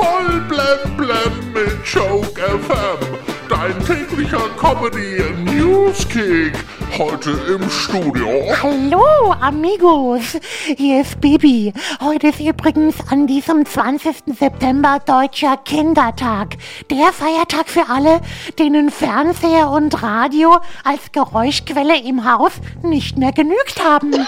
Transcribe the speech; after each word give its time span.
Voll 0.00 0.40
blem 0.48 0.96
blem 0.96 1.52
mit 1.52 1.84
Joke 1.84 2.40
FM. 2.40 3.18
Dein 3.50 3.78
täglicher 3.84 4.48
Comedy 4.58 5.22
Newskick. 5.44 6.54
Heute 6.96 7.32
im 7.48 7.68
Studio. 7.68 8.28
Hallo, 8.62 9.34
Amigos. 9.42 10.38
Hier 10.74 11.02
ist 11.02 11.20
Bibi. 11.20 11.74
Heute 12.00 12.28
ist 12.28 12.40
übrigens 12.40 12.94
an 13.10 13.26
diesem 13.26 13.66
20. 13.66 14.38
September 14.38 15.00
Deutscher 15.04 15.58
Kindertag. 15.58 16.56
Der 16.90 17.12
Feiertag 17.12 17.68
für 17.68 17.86
alle, 17.90 18.22
denen 18.58 18.88
Fernseher 18.88 19.68
und 19.68 20.02
Radio 20.02 20.56
als 20.82 21.12
Geräuschquelle 21.12 22.00
im 22.00 22.24
Haus 22.24 22.52
nicht 22.82 23.18
mehr 23.18 23.32
genügt 23.32 23.84
haben. 23.84 24.12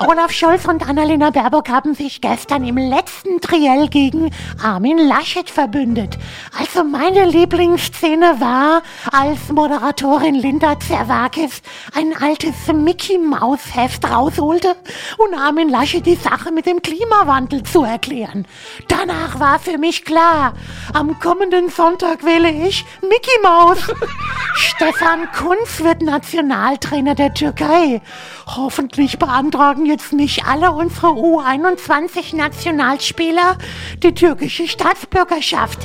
Olaf 0.00 0.30
Scholz 0.30 0.64
und 0.66 0.88
Annalena 0.88 1.30
Baerbock 1.30 1.68
haben 1.70 1.92
sich 1.92 2.20
gestern 2.20 2.64
im 2.64 2.76
letzten 2.76 3.40
Triell 3.40 3.88
gegen 3.88 4.30
Armin 4.62 4.96
Laschet 4.96 5.50
verbündet. 5.50 6.16
Also 6.56 6.84
meine 6.84 7.24
Lieblingsszene 7.24 8.40
war, 8.40 8.82
als 9.10 9.48
Moderatorin 9.50 10.36
Linda 10.36 10.78
Zerwakis 10.78 11.62
ein 11.94 12.14
altes 12.16 12.54
Mickey 12.72 13.18
Maus 13.18 13.74
Heft 13.74 14.08
rausholte 14.08 14.76
und 15.16 15.34
Armin 15.34 15.68
Laschet 15.68 16.06
die 16.06 16.14
Sache 16.14 16.52
mit 16.52 16.66
dem 16.66 16.80
Klimawandel 16.80 17.64
zu 17.64 17.82
erklären. 17.82 18.46
Danach 18.86 19.40
war 19.40 19.58
für 19.58 19.78
mich 19.78 20.04
klar, 20.04 20.54
am 20.94 21.18
kommenden 21.18 21.70
Sonntag 21.70 22.24
wähle 22.24 22.50
ich 22.52 22.84
Mickey 23.02 23.40
Maus. 23.42 23.78
Stefan 24.54 25.30
Kunz 25.32 25.80
wird 25.80 26.02
Nationaltrainer 26.02 27.14
der 27.14 27.32
Türkei. 27.34 28.00
Hoffentlich 28.46 29.18
beantragen 29.18 29.86
jetzt 29.86 30.12
nicht 30.12 30.44
alle 30.46 30.70
unsere 30.72 31.06
U21-Nationalspieler 31.08 33.56
die 34.02 34.14
türkische 34.14 34.68
Staatsbürgerschaft. 34.68 35.80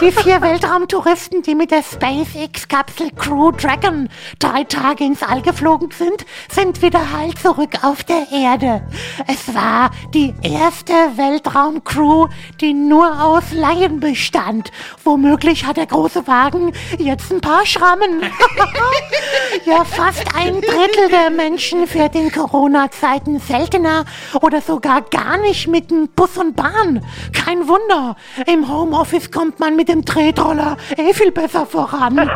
Die 0.00 0.12
vier 0.12 0.40
Weltraumtouristen, 0.40 1.42
die 1.42 1.56
mit 1.56 1.72
der 1.72 1.82
SpaceX-Kapsel 1.82 3.10
Crew 3.16 3.50
Dragon 3.50 4.08
drei 4.38 4.62
Tage 4.62 5.02
ins 5.02 5.24
All 5.24 5.42
geflogen 5.42 5.90
sind, 5.90 6.24
sind 6.48 6.82
wieder 6.82 7.12
heil 7.12 7.34
zurück 7.34 7.70
auf 7.82 8.04
der 8.04 8.28
Erde. 8.30 8.86
Es 9.26 9.52
war 9.52 9.90
die 10.14 10.32
erste 10.42 10.92
Weltraumcrew, 10.92 12.28
die 12.60 12.74
nur 12.74 13.20
aus 13.20 13.50
Laien 13.50 13.98
bestand. 13.98 14.70
Womöglich 15.02 15.66
hat 15.66 15.78
der 15.78 15.86
große 15.86 16.28
Wagen 16.28 16.72
jetzt 16.98 17.32
ein 17.32 17.40
paar 17.40 17.66
Schrammen. 17.66 18.22
ja, 19.66 19.82
fast 19.84 20.32
ein 20.36 20.60
Drittel 20.60 21.08
der 21.10 21.30
Menschen 21.30 21.88
fährt 21.88 22.14
in 22.14 22.30
Corona-Zeiten 22.30 23.40
seltener 23.40 24.04
oder 24.42 24.60
sogar 24.60 25.02
gar 25.02 25.38
nicht 25.38 25.66
mit 25.66 25.90
dem 25.90 26.08
Bus 26.10 26.36
und 26.36 26.54
Bahn. 26.54 27.04
Kein 27.32 27.66
Wunder. 27.66 28.14
Im 28.46 28.68
Homeoffice 28.68 29.32
kommt 29.32 29.58
man 29.58 29.74
mit 29.74 29.87
dem 29.88 30.04
Tretroller 30.04 30.76
eh 30.96 31.12
viel 31.12 31.32
besser 31.32 31.66
voran. 31.66 32.16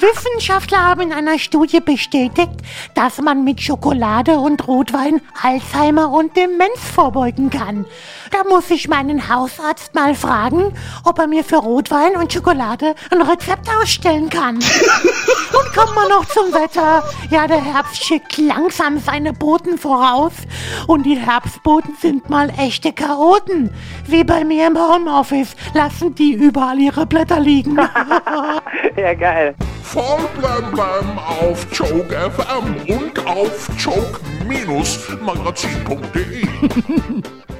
Wissenschaftler 0.00 0.84
haben 0.84 1.00
in 1.00 1.12
einer 1.12 1.38
Studie 1.38 1.80
bestätigt, 1.80 2.52
dass 2.94 3.20
man 3.20 3.44
mit 3.44 3.60
Schokolade 3.60 4.38
und 4.38 4.66
Rotwein 4.68 5.20
Alzheimer 5.42 6.10
und 6.10 6.36
Demenz 6.36 6.78
vorbeugen 6.94 7.50
kann. 7.50 7.84
Da 8.30 8.44
muss 8.48 8.70
ich 8.70 8.88
meinen 8.88 9.28
Hausarzt 9.28 9.94
mal 9.94 10.14
fragen, 10.14 10.72
ob 11.04 11.18
er 11.18 11.26
mir 11.26 11.44
für 11.44 11.56
Rotwein 11.56 12.16
und 12.16 12.32
Schokolade 12.32 12.94
ein 13.10 13.22
Rezept 13.22 13.68
ausstellen 13.80 14.28
kann. 14.30 14.58
Und 15.52 15.72
kommen 15.74 15.94
wir 15.94 16.08
noch 16.08 16.24
zum 16.26 16.52
Wetter. 16.52 17.02
Ja, 17.30 17.46
der 17.46 17.62
Herbst 17.62 18.04
schickt 18.04 18.36
langsam 18.38 18.98
seine 18.98 19.32
Boten 19.32 19.78
voraus. 19.78 20.32
Und 20.86 21.04
die 21.04 21.16
Herbstboten 21.16 21.94
sind 22.00 22.28
mal 22.28 22.50
echte 22.58 22.92
Chaoten. 22.92 23.72
Wie 24.06 24.24
bei 24.24 24.44
mir 24.44 24.66
im 24.66 24.76
Homeoffice 24.76 25.54
lassen 25.74 26.14
die 26.14 26.32
überall 26.32 26.78
ihre 26.78 27.06
Blätter 27.06 27.40
liegen. 27.40 27.78
Ja, 28.96 29.14
geil. 29.14 29.54
Voll 29.82 30.28
blem 30.36 30.70
blem 30.72 31.18
auf 31.18 31.66
Joke 31.72 32.14
FM 32.14 32.76
und 32.88 33.26
auf 33.26 33.68
joke-magazin.de. 33.78 36.48